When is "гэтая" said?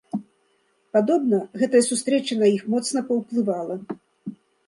1.63-1.83